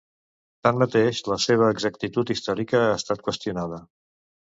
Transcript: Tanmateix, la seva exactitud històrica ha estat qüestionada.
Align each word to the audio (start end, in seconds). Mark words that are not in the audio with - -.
Tanmateix, 0.67 1.19
la 1.33 1.37
seva 1.45 1.69
exactitud 1.75 2.35
històrica 2.37 2.83
ha 2.89 2.99
estat 2.99 3.27
qüestionada. 3.29 3.85